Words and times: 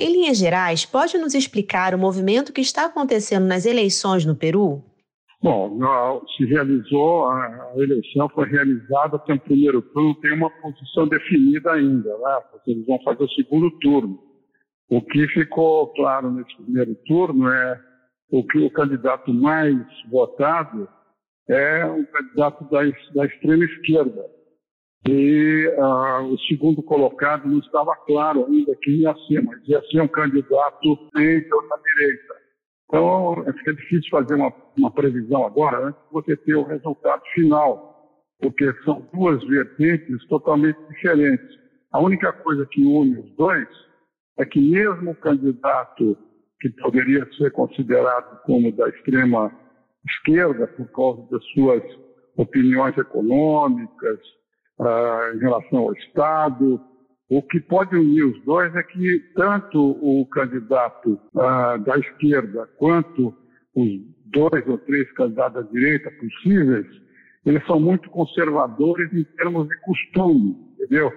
Em 0.00 0.12
linhas 0.12 0.38
gerais, 0.38 0.86
pode 0.86 1.18
nos 1.18 1.34
explicar 1.34 1.94
o 1.94 1.98
movimento 1.98 2.54
que 2.54 2.62
está 2.62 2.86
acontecendo 2.86 3.44
nas 3.44 3.66
eleições 3.66 4.24
no 4.24 4.34
Peru? 4.34 4.82
Bom, 5.42 5.78
se 6.38 6.46
realizou, 6.46 7.26
a 7.26 7.72
eleição 7.76 8.26
foi 8.30 8.48
realizada, 8.48 9.18
tem 9.18 9.36
o 9.36 9.40
primeiro 9.40 9.82
turno, 9.82 10.14
tem 10.22 10.32
uma 10.32 10.48
posição 10.48 11.06
definida 11.06 11.72
ainda, 11.72 12.16
né? 12.16 12.40
porque 12.50 12.70
eles 12.70 12.86
vão 12.86 12.98
fazer 13.02 13.24
o 13.24 13.28
segundo 13.28 13.70
turno. 13.78 14.18
O 14.88 15.02
que 15.02 15.28
ficou 15.28 15.88
claro 15.92 16.30
nesse 16.30 16.56
primeiro 16.56 16.94
turno 17.06 17.52
é 17.52 17.78
o 18.30 18.42
que 18.42 18.58
o 18.58 18.70
candidato 18.70 19.30
mais 19.34 19.76
votado 20.10 20.88
é 21.46 21.84
um 21.84 22.06
candidato 22.06 22.64
da, 22.70 22.80
da 23.14 23.26
extrema 23.26 23.64
esquerda. 23.66 24.39
E 25.08 25.66
uh, 25.78 26.24
o 26.26 26.38
segundo 26.40 26.82
colocado 26.82 27.48
não 27.48 27.58
estava 27.58 27.96
claro 28.06 28.44
ainda 28.46 28.76
quem 28.82 28.96
ia 28.96 29.14
ser, 29.26 29.42
mas 29.42 29.66
ia 29.66 29.80
ser 29.90 30.02
um 30.02 30.08
candidato 30.08 31.08
dentro 31.14 31.68
da 31.68 31.76
direita. 31.76 32.34
Então, 32.86 33.44
fica 33.58 33.74
difícil 33.74 34.10
fazer 34.10 34.34
uma, 34.34 34.52
uma 34.76 34.90
previsão 34.90 35.46
agora, 35.46 35.86
antes 35.86 36.00
de 36.02 36.12
você 36.12 36.36
ter 36.36 36.54
o 36.54 36.64
resultado 36.64 37.22
final, 37.32 37.90
porque 38.40 38.72
são 38.84 39.06
duas 39.14 39.42
vertentes 39.44 40.26
totalmente 40.26 40.78
diferentes. 40.88 41.58
A 41.92 42.00
única 42.00 42.32
coisa 42.32 42.66
que 42.66 42.84
une 42.84 43.20
os 43.20 43.30
dois 43.36 43.68
é 44.38 44.44
que 44.44 44.60
mesmo 44.60 45.12
o 45.12 45.16
candidato 45.16 46.16
que 46.60 46.68
poderia 46.70 47.26
ser 47.38 47.50
considerado 47.52 48.42
como 48.42 48.70
da 48.72 48.88
extrema 48.88 49.50
esquerda 50.06 50.66
por 50.66 50.90
causa 50.92 51.30
das 51.30 51.44
suas 51.52 51.82
opiniões 52.36 52.96
econômicas 52.98 54.18
uh, 54.80 55.36
em 55.36 55.38
relação 55.38 55.78
ao 55.80 55.92
Estado, 55.92 56.80
o 57.28 57.42
que 57.42 57.60
pode 57.60 57.94
unir 57.94 58.24
os 58.24 58.44
dois 58.44 58.74
é 58.74 58.82
que 58.82 59.20
tanto 59.36 59.78
o 59.78 60.26
candidato 60.26 61.12
uh, 61.34 61.78
da 61.84 61.96
esquerda 61.98 62.66
quanto 62.78 63.34
os 63.76 63.88
dois 64.26 64.66
ou 64.66 64.78
três 64.78 65.10
candidatos 65.12 65.64
da 65.64 65.70
direita 65.70 66.10
possíveis, 66.12 66.86
eles 67.44 67.64
são 67.66 67.78
muito 67.78 68.10
conservadores 68.10 69.12
em 69.12 69.24
termos 69.36 69.68
de 69.68 69.76
costume, 69.80 70.56
entendeu? 70.74 71.12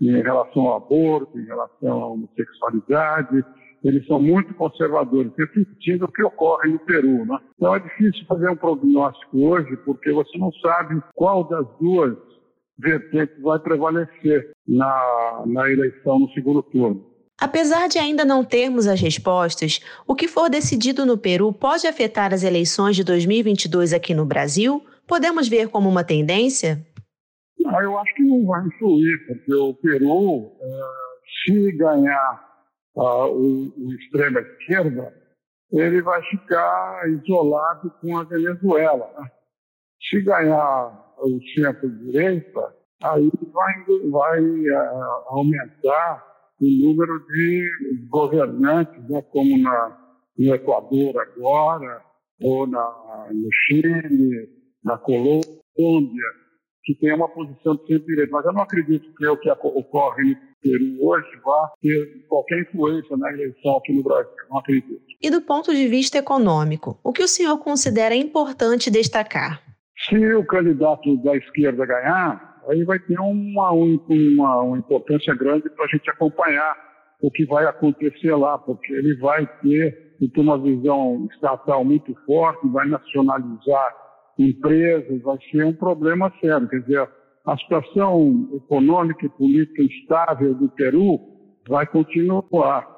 Em 0.00 0.22
relação 0.22 0.62
ao 0.62 0.76
aborto, 0.76 1.38
em 1.38 1.44
relação 1.44 2.02
à 2.02 2.06
homossexualidade, 2.08 3.44
eles 3.84 4.06
são 4.06 4.20
muito 4.20 4.54
conservadores, 4.54 5.32
repetindo 5.36 6.04
o 6.04 6.12
que 6.12 6.22
ocorre 6.22 6.70
no 6.70 6.78
Peru. 6.80 7.24
Né? 7.24 7.38
Então 7.56 7.74
é 7.74 7.80
difícil 7.80 8.24
fazer 8.26 8.48
um 8.50 8.56
prognóstico 8.56 9.38
hoje, 9.38 9.76
porque 9.84 10.12
você 10.12 10.36
não 10.38 10.52
sabe 10.54 11.00
qual 11.14 11.44
das 11.44 11.66
duas 11.80 12.16
vertentes 12.78 13.40
vai 13.40 13.58
prevalecer 13.58 14.52
na, 14.66 15.42
na 15.46 15.70
eleição 15.70 16.18
no 16.18 16.30
segundo 16.30 16.62
turno. 16.62 17.04
Apesar 17.40 17.88
de 17.88 17.98
ainda 17.98 18.24
não 18.24 18.44
termos 18.44 18.86
as 18.86 19.00
respostas, 19.00 19.80
o 20.06 20.14
que 20.14 20.26
for 20.26 20.50
decidido 20.50 21.06
no 21.06 21.16
Peru 21.16 21.52
pode 21.52 21.86
afetar 21.86 22.34
as 22.34 22.42
eleições 22.42 22.96
de 22.96 23.04
2022 23.04 23.92
aqui 23.92 24.12
no 24.12 24.26
Brasil? 24.26 24.84
Podemos 25.06 25.48
ver 25.48 25.68
como 25.68 25.88
uma 25.88 26.02
tendência? 26.02 26.84
Não, 27.60 27.80
eu 27.80 27.96
acho 27.98 28.14
que 28.14 28.22
não 28.24 28.44
vai 28.44 28.66
influir, 28.66 29.26
porque 29.26 29.54
o 29.54 29.74
Peru, 29.74 30.52
é, 30.60 30.80
se 31.44 31.72
ganhar 31.72 32.48
o, 32.94 33.72
o 33.76 33.94
extrema 33.94 34.40
esquerda, 34.40 35.14
ele 35.70 36.02
vai 36.02 36.22
ficar 36.24 37.08
isolado 37.08 37.92
com 38.00 38.18
a 38.18 38.24
Venezuela. 38.24 39.10
Né? 39.18 39.30
Se 40.00 40.20
ganhar 40.22 41.14
o 41.18 41.38
centro-direita, 41.54 42.74
aí 43.02 43.30
vai, 43.52 43.74
vai 44.10 44.42
uh, 44.42 45.22
aumentar 45.26 46.24
o 46.60 46.86
número 46.86 47.24
de 47.26 47.70
governantes, 48.08 49.08
né, 49.08 49.22
como 49.22 49.58
na, 49.58 49.98
no 50.36 50.54
Equador 50.54 51.20
agora, 51.20 52.02
ou 52.40 52.66
na, 52.66 53.28
no 53.32 53.48
Chile, 53.66 54.48
na 54.84 54.96
Colômbia, 54.98 55.44
que 56.84 56.94
tem 56.94 57.14
uma 57.14 57.28
posição 57.28 57.76
de 57.76 57.86
centro-direita. 57.86 58.32
Mas 58.32 58.44
eu 58.46 58.52
não 58.52 58.62
acredito 58.62 59.12
que 59.14 59.26
o 59.26 59.36
que 59.36 59.50
ocorre 59.50 60.30
no 60.30 60.36
Peru 60.60 61.06
hoje 61.06 61.28
vá 61.44 61.70
ter 61.80 62.26
qualquer 62.28 62.62
influência 62.62 63.16
na 63.16 63.32
eleição 63.32 63.76
aqui 63.76 63.92
no 63.92 64.02
Brasil. 64.02 64.32
Não 64.50 64.58
acredito. 64.58 65.00
E 65.20 65.30
do 65.30 65.40
ponto 65.42 65.74
de 65.74 65.86
vista 65.86 66.18
econômico, 66.18 66.98
o 67.04 67.12
que 67.12 67.22
o 67.22 67.28
senhor 67.28 67.58
considera 67.58 68.14
importante 68.14 68.90
destacar? 68.90 69.67
Se 70.08 70.34
o 70.34 70.44
candidato 70.44 71.16
da 71.18 71.36
esquerda 71.36 71.84
ganhar, 71.84 72.60
aí 72.68 72.82
vai 72.84 72.98
ter 72.98 73.18
uma, 73.18 73.70
uma, 73.72 74.62
uma 74.62 74.78
importância 74.78 75.34
grande 75.34 75.68
para 75.70 75.84
a 75.84 75.88
gente 75.88 76.08
acompanhar 76.10 76.74
o 77.20 77.30
que 77.30 77.44
vai 77.44 77.66
acontecer 77.66 78.34
lá, 78.34 78.56
porque 78.58 78.92
ele 78.92 79.16
vai 79.16 79.46
ter, 79.60 80.16
ter 80.18 80.40
uma 80.40 80.58
visão 80.58 81.26
estatal 81.32 81.84
muito 81.84 82.14
forte, 82.24 82.68
vai 82.68 82.86
nacionalizar 82.86 83.96
empresas, 84.38 85.20
vai 85.22 85.36
ser 85.50 85.64
um 85.64 85.74
problema 85.74 86.32
sério. 86.40 86.68
Quer 86.68 86.80
dizer, 86.80 87.08
a 87.44 87.56
situação 87.58 88.48
econômica 88.54 89.26
e 89.26 89.30
política 89.30 89.82
instável 89.82 90.54
do 90.54 90.68
Peru 90.70 91.18
vai 91.68 91.86
continuar. 91.86 92.97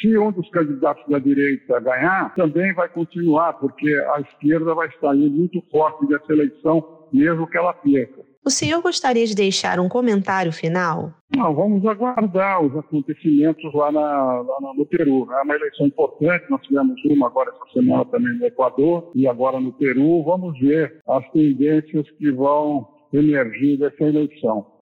Se 0.00 0.18
um 0.18 0.32
dos 0.32 0.48
candidatos 0.50 1.04
da 1.08 1.18
direita 1.18 1.78
ganhar, 1.80 2.34
também 2.34 2.74
vai 2.74 2.88
continuar, 2.88 3.52
porque 3.54 3.88
a 4.14 4.20
esquerda 4.20 4.74
vai 4.74 4.88
estar 4.88 5.14
muito 5.14 5.62
forte 5.70 6.06
nessa 6.06 6.32
eleição, 6.32 7.06
mesmo 7.12 7.46
que 7.46 7.56
ela 7.56 7.72
perca. 7.72 8.22
O 8.44 8.50
senhor 8.50 8.82
gostaria 8.82 9.24
de 9.24 9.34
deixar 9.34 9.80
um 9.80 9.88
comentário 9.88 10.52
final? 10.52 11.14
Não, 11.34 11.54
vamos 11.54 11.86
aguardar 11.86 12.62
os 12.62 12.76
acontecimentos 12.76 13.72
lá, 13.72 13.90
na, 13.90 14.00
lá 14.42 14.74
no 14.76 14.84
Peru. 14.84 15.26
É 15.32 15.42
uma 15.42 15.54
eleição 15.54 15.86
importante, 15.86 16.44
nós 16.50 16.60
tivemos 16.60 16.94
uma 17.06 17.26
agora 17.26 17.50
essa 17.50 17.72
semana 17.72 18.04
também 18.04 18.36
no 18.36 18.44
Equador 18.44 19.10
e 19.14 19.26
agora 19.26 19.58
no 19.58 19.72
Peru. 19.72 20.22
Vamos 20.24 20.58
ver 20.60 21.00
as 21.08 21.26
tendências 21.30 22.10
que 22.18 22.30
vão 22.32 22.86
emergir 23.14 23.78
dessa 23.78 24.04
eleição. 24.04 24.73